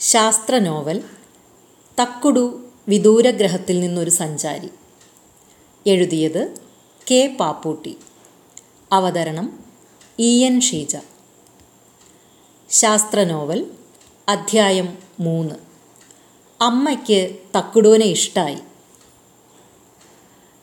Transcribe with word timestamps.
ശാസ്ത്ര 0.00 0.58
നോവൽ 0.58 1.04
തക്കുടു 2.00 2.64
വിദൂരഗ്രഹത്തിൽ 2.88 3.80
നിന്നൊരു 3.80 4.10
സഞ്ചാരി. 4.10 4.70
എഴുതിയത് 5.86 6.54
കെ 7.10 7.36
പാപ്പൂട്ടി. 7.40 7.98
അവതരണം 8.92 9.64
ഇ 10.18 10.44
എൻ 10.44 10.60
ഷീജ. 10.60 10.96
ശാസ്ത്ര 12.70 13.24
നോവൽ 13.24 13.70
അധ്യായം 14.28 14.98
മൂന്ന്. 15.20 15.54
അമ്മയ്ക്ക് 16.60 17.36
തക്കുടുവിനെ 17.58 18.06
ഇഷ്ടായി. 18.06 18.58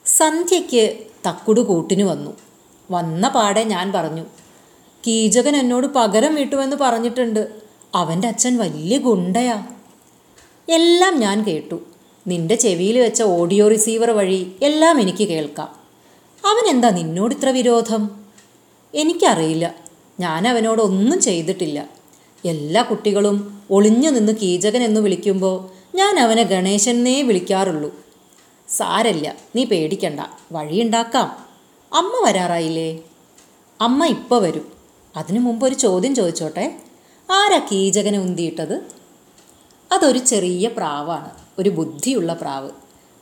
സന്ധ്യയ്ക്ക് 0.05 1.07
തക്കുടു 1.27 1.61
കൂട്ടിന് 1.61 2.03
വന്നു. 2.03 2.37
വന്ന 2.91 3.27
പാടെ 3.27 3.63
ഞാൻ 3.63 3.91
പറഞ്ഞു 3.91 4.25
കീചകൻ 5.07 5.55
എന്നോട് 5.55 5.87
പകരം 5.87 6.35
വീട്ടുമെന്ന് 6.35 6.75
പറഞ്ഞിട്ടുണ്ട്. 6.75 7.66
അവന്റെ 7.95 8.27
അച്ഛൻ 8.27 8.57
വലിയ 8.57 8.97
ഗുണ്ടയാ. 8.97 9.63
എല്ലാം 10.69 11.19
ഞാൻ 11.19 11.43
കേട്ടു. 11.43 11.79
നിന്റെ 12.27 12.55
ചെവിയിൽ 12.55 12.99
വെച്ച 12.99 13.21
ഓഡിയോ 13.21 13.67
റിസീവർ 13.67 14.11
വഴി 14.11 14.55
എല്ലാം 14.61 15.01
എനിക്ക് 15.01 15.27
കേൾക്കാം. 15.27 15.67
അവൻ 16.45 16.69
എന്താ 16.69 16.89
നിന്നോട് 16.89 17.35
ഇത്ര 17.35 17.49
വിരോധം? 17.49 18.09
എനിക്കറിയില്ല. 18.93 19.75
ഞാൻ 20.19 20.47
അവനോട് 20.47 20.81
ഒന്നും 20.81 21.21
ചെയ്തിട്ടില്ല. 21.21 21.89
എല്ലാ 22.45 22.81
കുട്ടികളും 22.81 23.61
ഒളിഞ്ഞു 23.71 24.09
നിന്ന് 24.09 24.33
കീചകൻ 24.33 24.83
എന്ന് 24.83 25.01
വിളിക്കുമ്പോൾ 25.01 25.69
ഞാൻ 25.95 26.19
അവനെ 26.19 26.43
ഗണേശനേ 26.43 27.21
വിളിക്കാറുള്ളൂ. 27.21 27.95
സാരല്ല 28.69 29.35
നീ 29.55 29.63
പേടിക്കണ്ട. 29.63 30.19
വഴിയുണ്ടാക്കാം. 30.51 31.37
അമ്മ 31.93 32.27
വരാറായില്ലേ? 32.27 32.99
അമ്മ 33.81 34.05
ഇപ്പോൾ 34.05 34.41
വരും. 34.41 34.71
അതിനു 35.17 35.39
മുമ്പ് 35.39 35.67
ഒരു 35.67 35.75
ചോദ്യം 35.75 36.15
ചോദിച്ചോട്ടെ? 36.15 36.86
ആരാ 37.31 37.67
കീചകനെ 37.71 38.19
ഉന്തിയിട്ടത്? 38.19 38.81
അതൊരു 39.91 40.17
ചെറിയ 40.17 40.67
പ്രാവാണ് 40.67 41.29
ഒരു 41.59 41.69
ബുദ്ധിയുള്ള 41.69 42.33
പ്രാവ്. 42.33 42.69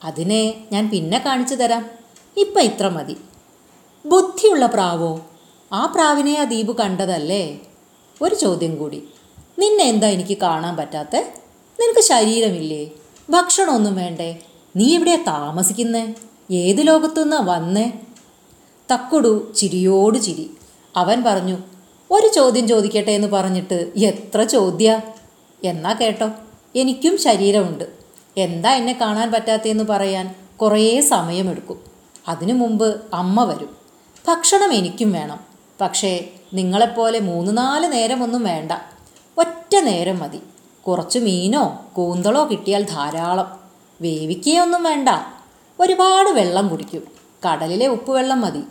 അതിനെ 0.03 0.67
ഞാൻ 0.71 0.89
പിന്നെ 0.89 1.23
കാണിച്ചു 1.25 1.55
തരാം. 1.55 1.89
ഇപ്പം 2.37 2.61
ഇത്ര 2.61 2.87
മതി. 2.87 3.17
ബുദ്ധിയുള്ള 4.05 4.65
പ്രാവോ? 4.65 5.21
ആ 5.73 5.85
പ്രാവിനെ 5.85 6.39
ആ 6.39 6.43
ദീപ് 6.43 6.77
കണ്ടതല്ലേ? 6.77 7.59
ഒരു 8.21 8.35
ചോദ്യം 8.35 8.75
കൂടി. 8.75 9.03
നിന്നെ 9.59 9.85
എന്താ 9.85 10.07
എനിക്ക് 10.07 10.37
കാണാൻ 10.37 10.75
പറ്റാത്ത? 10.75 11.15
നിനക്ക് 11.79 11.99
ശരീരമില്ലേ? 11.99 12.89
ഭക്ഷണമൊന്നും 13.29 13.95
വേണ്ടേ? 13.95 14.39
നീ 14.75 14.95
ഇവിടെ 14.95 15.23
താമസിക്കുന്നേ? 15.27 16.13
ഏത് 16.51 16.87
ലോകത്തുനിന്നാ 16.87 17.39
വന്നേ? 17.39 17.91
തക്കുടു 18.93 19.53
ചിരിയോട് 19.55 20.17
ചിരി. 20.17 20.51
അവൻ 20.95 21.23
പറഞ്ഞു 21.23 21.57
ഒരു 22.15 22.27
ചോദ്യം 22.27 22.67
ചോദിക്കട്ടെ 22.67 23.11
എന്ന് 23.11 23.27
പറഞ്ഞിട്ട് 23.27 23.91
എത്ര 23.95 24.43
ചോദ്യ? 24.43 25.01
എന്നാ 25.63 25.93
കേട്ടോ. 25.93 26.29
എനിക്കും 26.75 27.17
ശരീരമുണ്ട്. 27.17 27.83
എന്താ 28.37 28.73
എന്നെ 28.73 28.97
കാണാൻ 29.01 29.31
പറ്റാത്തതെന്ന് 29.31 29.83
പറയാൻ 29.83 30.35
കുറേ 30.61 31.01
സമയമെടുക്കും. 31.01 31.79
അതിനു 32.27 32.53
മുമ്പ് 32.53 33.01
അമ്മ 33.13 33.43
വരും. 33.43 33.77
ഭക്ഷണം 34.27 34.73
എനിക്കും 34.73 35.11
വേണം. 35.11 35.39
പക്ഷേ 35.81 36.29
നിങ്ങളെപ്പോലെ 36.53 37.19
മൂന്ന് 37.19 37.57
നാല് 37.57 37.91
നേരമൊന്നും 37.91 38.43
വേണ്ട. 38.43 38.71
ഒറ്റ 39.37 39.75
നേരം 39.75 40.19
മതി. 40.19 40.39
കുറച്ച് 40.87 41.19
മീനോ 41.19 41.85
കൂന്തളോ 41.93 42.47
കിട്ടിയാൽ 42.51 42.83
ധാരാളം. 42.83 43.59
വേവിക്കുകയൊന്നും 44.01 44.83
വേണ്ട. 44.83 45.09
ഒരുപാട് 45.79 46.29
വെള്ളം 46.29 46.67
കുടിക്കും. 46.67 47.03
കടലിലെ 47.47 47.87
ഉപ്പുവെള്ളം 47.87 48.41
മതി. 48.41 48.61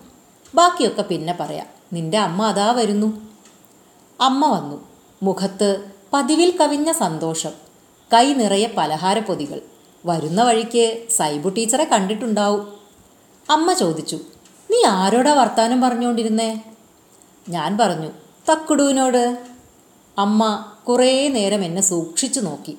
ബാക്കിയൊക്കെ 0.55 1.03
പിന്നെ 1.03 1.37
പറയാം. 1.41 1.67
നിന്റെ 1.93 2.19
അമ്മ 2.19 2.47
അതാ 2.47 2.73
വരുന്നു. 2.73 3.34
അമ്മ 4.21 4.47
വന്നു. 4.47 4.89
മുഖത്ത് 5.23 5.91
പതിവിൽ 6.13 6.57
കവിഞ്ഞ 6.57 6.93
സന്തോഷം. 6.93 7.51
കൈ 8.15 8.35
നിറയെ 8.35 8.75
പലഹാരപ്പൊതികൾ. 8.77 9.61
വരുന്ന 10.07 10.43
വഴിക്ക് 10.43 11.09
സൈബു 11.11 11.49
ടീച്ചറെ 11.49 11.85
കണ്ടിട്ടുണ്ടാവും. 11.85 12.73
അമ്മ 13.51 13.73
ചോദിച്ചു 13.73 14.17
നീ 14.71 14.85
ആരോടാ 14.87 15.33
വർത്താനം 15.33 15.81
പറഞ്ഞുകൊണ്ടിരുന്നേ? 15.81 16.61
ഞാൻ 17.49 17.79
പറഞ്ഞു 17.79 18.09
തക്കുടുവിനോട് 18.53 19.39
അമ്മ 20.19 20.65
കുറേ 20.89 21.29
നേരം 21.29 21.65
എന്നെ 21.65 21.83
സൂക്ഷിച്ചു 21.83 22.41
നോക്കി. 22.41 22.79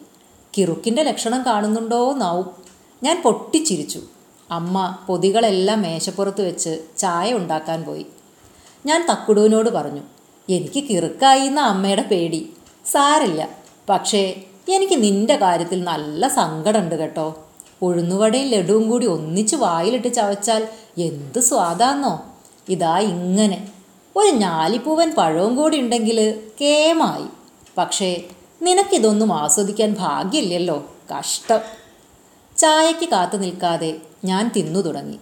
കിറുക്കിന്റെ 0.57 1.03
ലക്ഷണം 1.03 1.45
കാണുന്നുണ്ടോ 1.45 2.11
എന്നാവും 2.11 2.51
ഞാൻ 3.03 3.21
പൊട്ടിച്ചിരിച്ചു. 3.21 4.01
അമ്മ 4.51 4.97
പൊതികളെല്ലാം 5.07 5.81
മേശപ്പുറത്ത് 5.81 6.41
വെച്ച് 6.41 6.83
ചായ 6.97 7.33
ഉണ്ടാക്കാൻ 7.33 7.83
പോയി. 7.83 8.05
ഞാൻ 8.85 9.07
തക്കുടുവിനോട് 9.11 9.69
പറഞ്ഞു 9.69 10.01
എനിക്ക് 10.49 10.83
കിറുക്കായി 10.89 11.41
എന്ന 11.41 11.59
അമ്മയുടെ 11.59 12.01
പേടി. 12.01 12.53
സാരില്ല. 12.85 13.49
പക്ഷേ 13.89 14.41
എനിക്ക് 14.69 15.03
നിന്റെ 15.03 15.35
കാര്യത്തിൽ 15.35 15.83
നല്ല 15.83 16.27
സങ്കടമുണ്ട് 16.27 16.95
കേട്ടോ. 16.95 17.45
ഉഴുന്നുവടയും 17.81 18.47
ലഡുവും 18.47 18.89
കൂടി 18.89 19.07
ഒന്നിച്ച് 19.07 19.55
വായിലിട്ട് 19.55 20.13
ചവച്ചാൽ 20.13 20.67
എന്ത് 20.97 21.39
സ്വാദാന്നോ. 21.39 22.25
ഇതാ 22.69 22.99
ഇങ്ങനെ. 22.99 23.67
ഒരു 24.15 24.31
ഞാലിപ്പൂവൻ 24.31 25.11
പഴവും 25.17 25.55
കൂടി 25.55 25.79
ഉണ്ടെങ്കിൽ 25.79 26.41
കേമായി. 26.61 27.25
പക്ഷേ 27.77 28.23
നിനക്കിതൊന്നും 28.61 29.33
ആസ്വദിക്കാൻ 29.33 29.95
ഭാഗ്യമില്ലല്ലോ. 29.99 30.91
കഷ്ടം. 31.19 31.59
ചായയ്ക്ക് 32.57 33.09
കാത്തു 33.09 33.37
നിൽക്കാതെ 33.37 33.97
ഞാൻ 34.25 34.51
തിന്നു 34.55 34.79
തുടങ്ങി. 34.79 35.19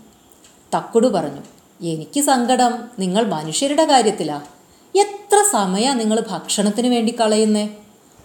തക്കുടു 0.75 1.07
പറഞ്ഞു 1.07 1.41
എനിക്ക് 1.85 2.21
സങ്കടം. 2.21 2.83
നിങ്ങൾ 2.99 3.25
മനുഷ്യരുടെ 3.25 3.85
കാര്യത്തിലാ. 3.85 4.41
എത്ര 4.95 5.43
സമയമാണ് 5.51 5.99
നിങ്ങൾ 5.99 6.23
ഭക്ഷണത്തിന് 6.29 6.87
വേണ്ടി 6.87 7.15
കളയുന്നേ? 7.19 7.69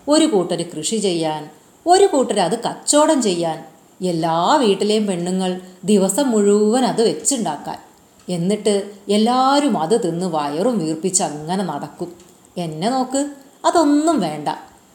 ഒരു 0.09 0.25
കൂട്ടർ 0.25 0.63
കൃഷി 0.63 0.97
ചെയ്യാൻ 0.97 1.51
ഒരു 1.87 2.07
കൂട്ടർ 2.07 2.41
അത് 2.41 2.63
കച്ചവടം 2.63 3.23
ചെയ്യാൻ 3.23 3.65
എല്ലാ 4.09 4.57
വീട്ടിലെയും 4.57 5.07
പെണ്ണുങ്ങൾ 5.07 5.61
ദിവസം 5.85 6.31
മുഴുവൻ 6.31 6.85
അത് 6.85 7.03
വെച്ചുണ്ടാക്കാൻ. 7.03 7.79
എന്നിട്ട് 8.29 8.91
എല്ലാവരും 9.09 9.79
അത് 9.79 10.07
തിന്ന് 10.07 10.27
വയറും 10.27 10.79
വീർപ്പിച്ച് 10.79 11.23
അങ്ങനെ 11.23 11.65
നടക്കും. 11.65 12.13
എന്നെ 12.57 12.91
നോക്ക് 12.91 13.31
അതൊന്നും 13.65 14.21
വേണ്ട. 14.21 14.49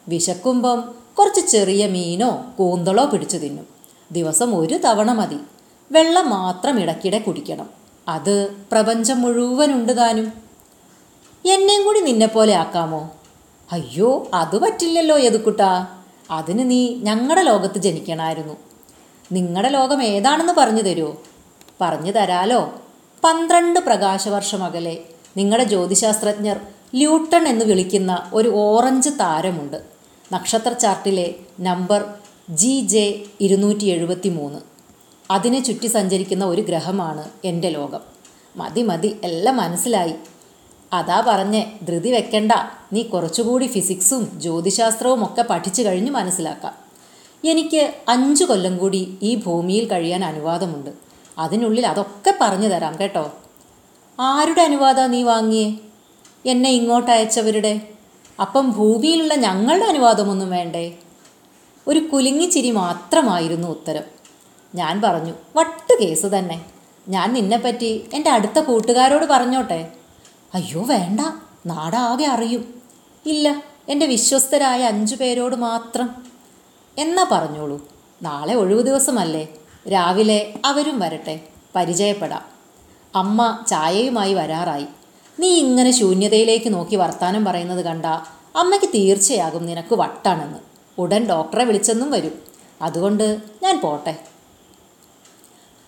വിശക്കുമ്പം 0.07 0.95
കുറച്ച് 1.19 1.41
ചെറിയ 1.47 1.87
മീനോ 1.87 2.45
കൂന്തളോ 2.59 3.05
പിടിച്ചു 3.05 3.37
തിന്നും. 3.37 3.67
ദിവസം 4.11 4.57
ഒരു 4.57 4.75
തവണ 4.75 5.11
മതി. 5.11 5.37
വെള്ളം 5.91 6.29
മാത്രം 6.29 6.79
ഇടയ്ക്കിടെ 6.79 7.19
കുടിക്കണം. 7.19 7.69
അത് 8.07 8.47
പ്രപഞ്ചം 8.71 9.21
മുഴുവനുണ്ട് 9.21 9.97
താനും. 9.97 10.33
എന്നെയും 11.45 11.85
കൂടി 11.85 11.99
നിന്നെ 11.99 12.27
പോലെ 12.27 12.53
ആക്കാമോ? 12.53 13.11
അയ്യോ 13.71 14.27
അത് 14.33 14.57
പറ്റില്ലല്ലോ 14.59 15.17
യതുക്കുട്ടാ 15.17 15.87
അതിന് 16.31 16.71
നീ 16.71 16.95
ഞങ്ങളുടെ 16.95 17.41
ലോകത്ത് 17.41 17.79
ജനിക്കണമായിരുന്നു 17.79 18.53
നിങ്ങളുടെ 19.31 19.69
ലോകം 19.69 20.03
ഏതാണെന്ന് 20.03 20.53
പറഞ്ഞു 20.53 20.81
തരുമോ 20.81 21.21
പറഞ്ഞു 21.81 22.11
തരാലോ. 22.11 22.73
പന്ത്രണ്ട് 23.23 23.79
പ്രകാശവർഷം 23.79 24.63
അകലെ 24.63 24.97
നിങ്ങളുടെ 25.37 25.63
ജ്യോതിശാസ്ത്രജ്ഞർ 25.63 26.59
ല്യൂട്ടൺ 26.95 27.47
എന്ന് 27.47 27.65
വിളിക്കുന്ന 27.65 28.31
ഒരു 28.33 28.49
ഓറഞ്ച് 28.49 29.09
താരമുണ്ട്. 29.09 29.81
നക്ഷത്ര 30.33 30.73
ചാർട്ടിലെ 30.73 31.35
നമ്പർ 31.59 32.05
ജി 32.49 32.81
ജെ 32.81 33.21
ഇരുന്നൂറ്റി 33.41 33.85
എഴുപത്തി 33.85 34.29
മൂന്ന് 34.29 34.59
അതിനെ 35.31 35.59
ചുറ്റി 35.63 35.87
സഞ്ചരിക്കുന്ന 35.87 36.45
ഒരു 36.45 36.61
ഗ്രഹമാണ് 36.61 37.29
എന്റെ 37.43 37.69
ലോകം. 37.69 37.99
മതി 38.57 38.81
മതി 38.81 39.19
എല്ലാം 39.23 39.57
മനസ്സിലായി. 39.57 40.13
അതാ 40.93 41.23
പറഞ്ഞേ 41.27 41.71
ധൃതി 41.83 42.11
വെക്കണ്ട. 42.11 42.51
നീ 42.93 43.03
കുറച്ചുകൂടി 43.03 43.67
ഫിസിക്സും 43.67 44.39
ജ്യോതിശാസ്ത്രവും 44.39 45.23
ഒക്കെ 45.23 45.41
പഠിച്ചു 45.41 45.81
കഴിഞ്ഞ് 45.81 46.11
മനസ്സിലാക്കാം. 46.11 46.73
എനിക്ക് 47.45 47.93
അഞ്ചു 48.07 48.43
കൊല്ലം 48.43 48.77
കൂടി 48.77 49.17
ഈ 49.21 49.35
ഭൂമിയിൽ 49.35 49.87
കഴിയാൻ 49.87 50.25
അനുവാദമുണ്ട്. 50.25 50.89
അതിനുള്ളിൽ 51.37 51.87
അതൊക്കെ 51.87 52.37
പറഞ്ഞു 52.41 52.67
തരാം 52.67 52.99
കേട്ടോ. 52.99 53.31
ആരുടെ 54.19 54.61
അനുവാദം 54.61 55.11
നീ 55.11 55.23
വാങ്ങിയേ? 55.23 55.75
എന്നെ 56.45 56.69
ഇങ്ങോട്ട് 56.69 57.11
അയച്ചവരുടെ? 57.11 57.81
അപ്പം 58.41 58.71
ഭൂമിയിലുള്ള 58.71 59.35
ഞങ്ങളുടെ 59.35 59.85
അനുവാദമൊന്നും 59.85 60.49
വേണ്ടേ? 60.49 60.93
ഒരു 61.87 61.99
കുലുങ്ങിച്ചിരി 61.99 62.71
മാത്രമായിരുന്നു 62.71 63.67
ഉത്തരം. 63.67 64.03
ഞാൻ 64.75 65.01
പറഞ്ഞു 65.01 65.33
വട്ട് 65.55 65.99
കേസ് 66.01 66.25
തന്നെ. 66.25 66.65
ഞാൻ 67.09 67.33
നിന്നെപ്പറ്റി 67.33 68.09
എന്റെ 68.13 68.29
അടുത്ത 68.29 68.59
കൂട്ടുകാരോട് 68.59 69.25
പറഞ്ഞോട്ടെ. 69.25 70.02
അയ്യോ 70.53 70.83
വേണ്ട. 70.83 71.19
നാടാകെ 71.65 72.25
അറിയും. 72.25 72.81
ഇല്ല 73.25 73.63
എന്റെ 73.89 74.05
വിശ്വസ്തരായ 74.05 74.83
അഞ്ചു 74.83 75.15
പേരോട് 75.15 75.55
മാത്രം. 75.55 76.09
എന്നാ 76.97 77.29
പറഞ്ഞോളൂ. 77.31 77.87
നാളെ 78.21 78.53
ഒഴിവു 78.53 78.81
ദിവസമല്ലേ. 78.81 79.47
രാവിലെ 79.91 80.53
അവരും 80.65 80.99
വരട്ടെ. 80.99 81.39
പരിചയപ്പെടാം. 81.75 82.41
അമ്മ 83.15 83.59
ചായയുമായി 83.67 84.33
വരാറായി. 84.33 84.85
നീ 85.39 85.47
ഇങ്ങനെ 85.47 85.91
ശൂന്യതയിലേക്ക് 85.91 86.73
നോക്കി 86.73 86.95
വർത്താനം 86.95 87.45
പറയുന്നത് 87.45 87.85
കണ്ട 87.85 88.05
അമ്മയ്ക്ക് 88.55 88.87
തീർച്ചയാകും 88.87 89.65
നിനക്ക് 89.65 89.95
വട്ടാണെന്ന്. 89.95 90.59
ഉടൻ 90.97 91.25
ഡോക്ടറെ 91.25 91.63
വിളിച്ചെന്നും 91.63 92.11
വരും. 92.11 92.41
അതുകൊണ്ട് 92.81 93.41
ഞാൻ 93.63 93.81
പോട്ടെ. 93.81 94.19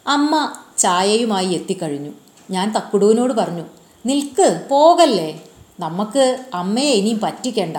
അമ്മ 0.08 0.54
ചായയുമായി 0.78 1.54
എത്തിക്കഴിഞ്ഞു. 1.54 2.12
ഞാൻ 2.52 2.74
തക്കുടുവിനോട് 2.76 3.34
പറഞ്ഞു 3.34 3.64
നിൽക്ക് 4.06 4.68
പോകല്ലേ? 4.72 5.44
നമുക്ക് 5.80 6.46
അമ്മയെ 6.54 6.92
ഇനിയും 6.92 7.20
പറ്റിക്കണ്ട. 7.20 7.78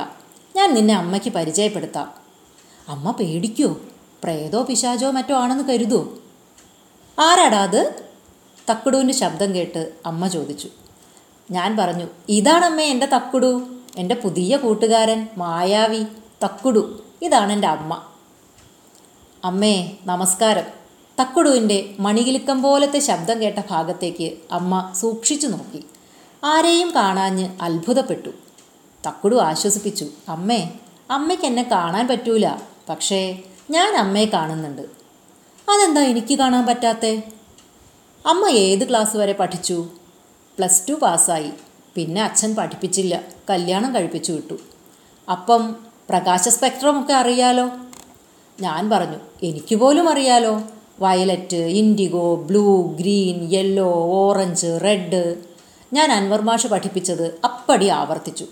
ഞാൻ 0.57 0.75
നിന്നെ 0.75 0.97
അമ്മയ്ക്ക് 0.97 1.33
പരിചയപ്പെടുത്താം. 1.33 2.15
അമ്മ 2.89 3.11
പേടിക്കോ. 3.11 3.77
പ്രേതോ 4.25 4.63
പിശാചോ 4.63 5.11
മറ്റോ 5.11 5.35
ആണെന്ന് 5.35 5.65
കരുതോ. 5.65 6.19
ആരാടാ 7.19 7.63
അത്? 7.63 8.09
തക്കുടുവിന്റെ 8.71 9.15
ശബ്ദം 9.15 9.55
കേട്ട് 9.55 9.93
അമ്മ 10.07 10.29
ചോദിച്ചു. 10.29 10.69
ഞാൻ 11.51 11.77
പറഞ്ഞു 11.77 12.07
ഇതാണമ്മേ 12.29 12.85
എന്റെ 12.85 13.07
തക്കുടു. 13.07 13.69
എന്റെ 13.97 14.15
പുതിയ 14.15 14.57
കൂട്ടുകാരൻ 14.57 15.29
മായാവി 15.37 16.03
തക്കുടു. 16.45 17.05
ഇതാണ് 17.23 17.53
എന്റെ 17.53 17.69
അമ്മ. 17.69 18.03
അമ്മേ 19.45 19.93
നമസ്കാരം. 20.07 20.65
തക്കുടുവിന്റെ 21.21 21.95
മണികിലുക്കം 21.99 22.63
പോലത്തെ 22.63 22.99
ശബ്ദം 22.99 23.43
കേട്ട 23.43 23.59
ഭാഗത്തേക്ക് 23.71 24.39
അമ്മ 24.53 24.93
സൂക്ഷിച്ചു 24.97 25.47
നോക്കി. 25.47 25.85
ആരെയും 26.45 26.95
കാണാഞ്ഞ് 26.95 27.49
അത്ഭുതപ്പെട്ടു. 27.63 28.29
തക്കുടു 29.07 29.37
ആശ്വസിപ്പിച്ചു. 29.37 30.07
അമ്മേ 30.29 30.69
അമ്മയ്ക്ക് 31.11 31.45
എന്നെ 31.45 31.63
കാണാൻ 31.63 32.09
പറ്റൂല. 32.09 32.51
പക്ഷേ 32.89 33.39
ഞാൻ 33.71 33.97
അമ്മയെ 33.97 34.25
കാണുന്നുണ്ട്. 34.25 34.83
അതെന്താ 35.69 36.03
എനിക്ക് 36.03 36.39
കാണാൻ 36.39 36.67
പറ്റാത്തേ? 36.67 37.23
അമ്മ 38.27 38.49
ഏത് 38.49 38.89
ക്ലാസ് 38.89 39.17
വരെ 39.17 39.33
പഠിച്ചു? 39.33 39.89
പ്ലസ് 40.59 40.89
ടു 40.89 40.93
പാസ്സായി 40.93 41.51
പിന്നെ 41.95 42.23
അച്ഛൻ 42.23 42.55
പഠിപ്പിച്ചില്ല. 42.55 43.21
കല്യാണം 43.51 43.95
കഴിപ്പിച്ചു 43.95 44.33
വിട്ടു. 44.33 44.55
അപ്പം 45.31 45.77
പ്രകാശ 46.11 46.49
സ്പെക്ട്രമൊക്കെ 46.49 47.13
അറിയാലോ? 47.13 47.71
ഞാൻ 48.61 48.91
പറഞ്ഞു. 48.91 49.19
എനിക്ക് 49.43 49.77
പോലും 49.77 50.09
അറിയാലോ. 50.09 50.63
Violet 51.01 51.57
indigo 51.57 52.35
blue 52.35 52.83
green 52.83 53.53
yellow 53.53 53.95
orange 53.95 54.79
red 54.85 55.56
ഞാൻ 55.93 56.13
അൻവർ 56.13 56.41
മാഷ് 56.41 56.67
പഠിപ്പിച്ചത് 56.67 57.41
അപ്പടി 57.45 57.87
ആവർത്തിച്ചു. 57.87 58.47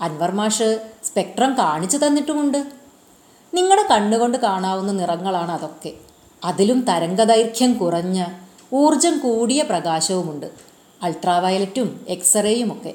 അൻവർ 0.00 0.30
മാഷ് 0.30 0.88
സ്പെക്ട്രം 1.04 1.54
കാണിച്ചു 1.58 1.96
തന്നിട്ടുമുണ്ട്. 1.96 2.64
നിങ്ങളുടെ 3.54 3.86
കണ്ണുകൊണ്ട് 3.90 4.38
കാണാവുന്ന 4.38 4.92
നിറങ്ങളാണ് 4.92 5.50
അതൊക്കെ. 5.50 5.92
അതിലും 6.44 6.80
തരംഗദൈർഘ്യം 6.80 7.74
കുറഞ്ഞ 7.74 8.26
ഊർജം 8.74 9.18
കൂടിയ 9.18 9.62
പ്രകാശവുമുണ്ട്. 9.62 10.50
അൾട്രാവയലറ്റും 11.02 12.06
എക്സ്റേയും 12.08 12.72
ഒക്കെ 12.72 12.94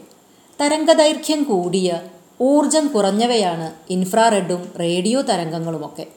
തരംഗദൈർഘ്യം 0.61 1.43
കൂടിയ 1.43 2.01
ഊർജം 2.41 2.87
കുറഞ്ഞവയാണ് 2.87 3.73
ഇൻഫ്രാറെഡും 3.89 4.71
റേഡിയോ 4.79 5.21
തരംഗങ്ങളുമൊക്കെ. 5.21 6.07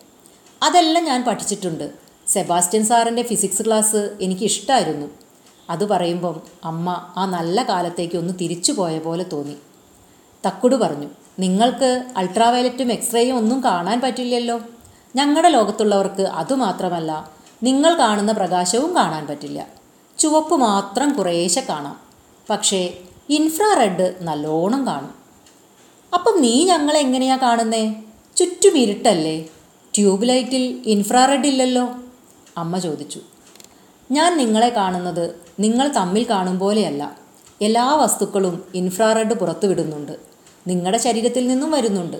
അതെല്ലാം 0.62 1.04
ഞാൻ 1.04 1.24
പഠിച്ചിട്ടുണ്ട്. 1.24 1.90
സെബാസ്റ്റ്യൻ 2.28 2.86
സാറിന്റെ 2.86 3.22
ഫിസിക്സ് 3.22 3.62
ക്ലാസ് 3.66 4.16
എനിക്കിഷ്ടമായിരുന്നു 4.20 5.23
അത് 5.70 5.88
പറയുമ്പം 5.88 6.40
അമ്മ 6.64 7.12
ആ 7.16 7.26
നല്ല 7.26 7.62
കാലത്തേക്ക് 7.62 8.18
ഒന്ന് 8.18 8.34
തിരിച്ചു 8.40 8.72
പോയ 8.72 8.98
പോലെ 8.98 9.24
തോന്നി. 9.32 9.56
തക്കുട് 10.46 10.74
പറഞ്ഞു 10.76 11.08
നിങ്ങൾക്ക് 11.38 12.04
അൾട്രാവയലറ്റും 12.16 12.92
എക്സ്റേയും 12.92 13.36
ഒന്നും 13.36 13.64
കാണാൻ 13.64 14.00
പറ്റില്ലല്ലോ. 14.00 14.60
ഞങ്ങളുടെ 15.16 15.48
ലോകത്തുള്ളവർക്ക് 15.48 16.22
അതുമാത്രമല്ല 16.22 17.30
നിങ്ങൾ 17.62 17.98
കാണുന്ന 17.98 18.32
പ്രകാശവും 18.32 18.96
കാണാൻ 18.96 19.26
പറ്റില്ല. 19.26 19.66
ചുവപ്പ് 20.18 20.54
മാത്രം 20.54 21.12
കുറേശ്ശെ 21.12 21.66
കാണാം. 21.68 22.00
പക്ഷേ 22.50 22.98
ഇൻഫ്രാറെഡ് 23.30 24.14
നല്ലോണം 24.20 24.86
കാണും. 24.86 25.14
അപ്പം 26.14 26.42
നീ 26.42 26.64
ഞങ്ങളെ 26.64 27.00
എങ്ങനെയാ 27.00 27.36
കാണുന്നേ? 27.36 28.02
ചുറ്റും 28.36 28.78
ഇരുട്ടല്ലേ? 28.78 29.44
ട്യൂബ് 29.94 30.28
ലൈറ്റിൽ 30.28 30.82
ഇൻഫ്രാറെഡ് 30.86 31.46
ഇല്ലല്ലോ? 31.46 31.88
അമ്മ 32.56 32.78
ചോദിച്ചു. 32.78 33.20
ഞാൻ 34.10 34.36
നിങ്ങളെ 34.36 34.68
കാണുന്നത് 34.68 35.34
നിങ്ങൾ 35.60 35.88
തമ്മിൽ 35.88 36.26
കാണും 36.30 36.58
പോലെയല്ല. 36.58 37.16
എല്ലാ 37.62 37.94
വസ്തുക്കളും 37.94 38.64
ഇൻഫ്രാറെഡ് 38.74 39.34
പുറത്തുവിടുന്നുണ്ട്. 39.34 40.12
നിങ്ങളുടെ 40.66 40.98
ശരീരത്തിൽ 40.98 41.48
നിന്നും 41.48 41.70
വരുന്നുണ്ട്. 41.70 42.16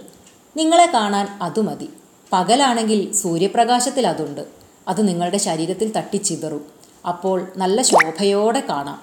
നിങ്ങളെ 0.57 0.87
കാണാൻ 0.87 1.39
അതു 1.43 1.61
മതി. 1.61 1.89
പകലാണെങ്കിൽ 2.33 3.13
സൂര്യപ്രകാശത്തിൽ 3.13 4.07
അതുണ്ട്. 4.07 4.47
അത് 4.89 5.09
നിങ്ങളുടെ 5.09 5.39
ശരീരത്തിൽ 5.39 5.93
തട്ടിച്ചിതറും. 5.93 6.65
അപ്പോൾ 7.09 7.47
നല്ല 7.57 7.83
ശോഭയോടെ 7.83 8.63
കാണാം. 8.69 9.03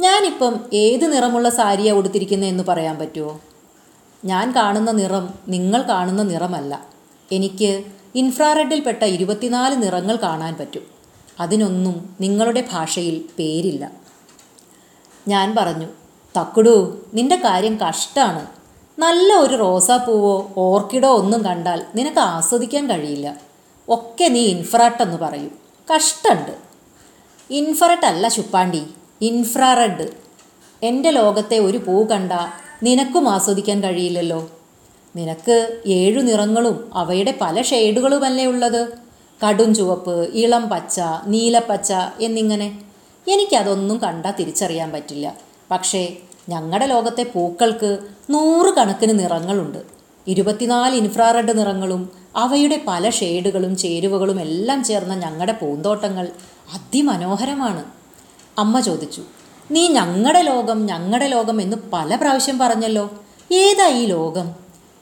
ഞാനിപ്പം 0.00 0.60
ഏത് 0.72 1.12
നിറമുള്ള 1.12 1.48
സാരിയാണ് 1.48 1.98
ഉടുത്തിരിക്കുന്നതെന്ന് 1.98 2.64
പറയാൻ 2.64 2.98
പറ്റുമോ 2.98 3.40
ഞാൻ 4.24 4.54
കാണുന്ന 4.56 4.90
നിറം 4.90 5.34
നിങ്ങൾ 5.48 5.82
കാണുന്ന 5.82 6.22
നിറമല്ല. 6.22 6.86
എനിക്ക് 7.32 7.84
ഇൻഫ്രാറെഡിൽപ്പെട്ട 8.14 9.04
ഇരുപത്തിനാല് 9.04 9.82
നിറങ്ങൾ 9.82 10.16
കാണാൻ 10.16 10.56
പറ്റും. 10.60 10.95
അതിനൊന്നും 11.40 12.16
നിങ്ങളുടെ 12.20 12.68
ഭാഷയിൽ 12.72 13.24
പേരില്ല. 13.38 13.90
ഞാൻ 15.28 15.54
പറഞ്ഞു 15.58 15.86
തക്കുടു 16.38 16.98
നിന്റെ 17.14 17.36
കാര്യം 17.36 17.80
കഷ്ടമാണ് 17.80 18.46
നല്ല 18.98 19.32
ഒരു 19.34 19.54
റോസാപ്പൂവോ 19.54 20.52
ഓർക്കിഡോ 20.56 21.08
ഒന്നും 21.08 21.44
കണ്ടാൽ 21.44 21.86
നിനക്ക് 21.94 22.18
ആസ്വദിക്കാൻ 22.18 22.90
കഴിയില്ല. 22.90 23.36
ഒക്കെ 23.88 24.24
നീ 24.24 24.40
ഇൻഫ്രാട്ടെന്ന് 24.40 25.16
പറയും. 25.16 25.50
കഷ്ടമുണ്ട് 25.94 26.56
ഇൻഫ്രട്ട് 27.50 28.06
അല്ല 28.06 28.28
ചുപ്പാണ്ടി 28.28 28.86
ഇൻഫ്രാറെഡ്. 29.20 30.08
എന്റെ 30.82 31.10
ലോകത്തെ 31.10 31.58
ഒരു 31.58 31.78
പൂ 31.78 32.06
കണ്ട 32.06 32.32
നിനക്കും 32.82 33.28
ആസ്വദിക്കാൻ 33.28 33.82
കഴിയില്ലല്ലോ. 33.82 34.50
നിനക്ക് 35.16 35.82
ഏഴു 35.86 36.20
നിറങ്ങളും 36.20 36.90
അവയുടെ 36.94 37.38
പല 37.40 37.62
ഷെയ്ഡുകളുമല്ലേ 37.62 38.46
ഉള്ളത്? 38.46 39.05
കടും 39.44 39.74
ചുവപ്പ് 39.74 40.30
ഇളം 40.32 40.68
പച്ച 40.68 41.00
നീലപ്പച്ച 41.26 41.92
എന്നിങ്ങനെ. 42.20 42.78
എനിക്കതൊന്നും 43.28 43.98
കണ്ടാൽ 43.98 44.32
തിരിച്ചറിയാൻ 44.32 44.92
പറ്റില്ല. 44.92 45.36
പക്ഷേ 45.70 46.16
ഞങ്ങളുടെ 46.48 46.86
ലോകത്തെ 46.86 47.22
പൂക്കൾക്ക് 47.22 47.98
നൂറുകണക്കിന് 48.30 49.18
നിറങ്ങളുണ്ട്. 49.18 49.78
ഇരുപത്തിനാല് 50.26 50.94
ഇൻഫ്രാറെഡ് 50.94 51.58
നിറങ്ങളും 51.58 52.10
അവയുടെ 52.36 52.80
പല 52.86 53.10
ഷെയ്ഡുകളും 53.10 53.76
ചേരുവകളും 53.76 54.40
എല്ലാം 54.40 54.84
ചേർന്ന 54.84 55.14
ഞങ്ങളുടെ 55.14 55.52
പൂന്തോട്ടങ്ങൾ 55.52 56.28
അതിമനോഹരമാണ്. 56.74 57.84
അമ്മ 58.58 58.80
ചോദിച്ചു 58.80 59.22
നീ 59.70 59.88
ഞങ്ങളുടെ 59.88 60.42
ലോകം 60.42 60.86
ഞങ്ങളുടെ 60.86 61.26
ലോകം 61.26 61.60
എന്ന് 61.60 61.76
പല 61.92 62.14
പ്രാവശ്യം 62.14 62.58
പറഞ്ഞല്ലോ. 62.58 63.10
ഏതാ 63.52 63.88
ഈ 63.88 64.06
ലോകം? 64.06 64.54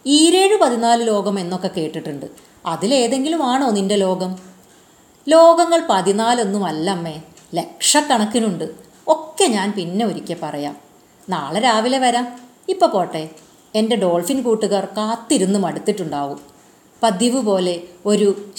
ഈരേഴ് 0.06 0.58
പതിനാല് 0.58 1.06
ലോകം 1.06 1.40
എന്നൊക്കെ 1.40 1.68
കേട്ടിട്ടുണ്ട്. 1.68 2.53
അതിലേതെങ്കിലും 2.66 3.42
ആണോ 3.42 3.70
നിന്റെ 3.70 3.96
ലോകം? 3.96 4.38
ലോകങ്ങൾ 5.28 5.86
പതിനാലൊന്നും 5.90 6.64
അല്ലമ്മേ 6.64 7.22
ലക്ഷക്കണക്കിനുണ്ട്. 7.54 8.70
ഒക്കെ 9.08 9.44
ഞാൻ 9.44 9.72
പിന്നെ 9.76 10.06
ഒരിക്കൽ 10.06 10.36
പറയാം. 10.42 10.76
നാളെ 11.28 11.60
രാവിലെ 11.60 11.98
വരാം. 11.98 12.40
ഇപ്പോൾ 12.68 12.86
പോട്ടെ. 12.86 13.28
എന്റെ 13.74 13.96
ഡോൾഫിൻ 13.96 14.42
കൂട്ടുകാർ 14.42 14.84
കാത്തിരുന്ന് 14.84 15.58
മടുത്തിട്ടുണ്ടാവും. 15.58 16.40
പതിവ് 17.02 17.42
പോലെ 17.42 17.82
ഒരു 18.06 18.50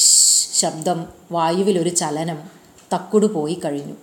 ശബ്ദം 0.53 1.05
വായുവിലൊരു 1.31 1.89
ചലനം 1.89 2.37
തക്കുടു 2.93 3.25
പോയി 3.25 3.61
കഴിഞ്ഞു. 3.65 3.93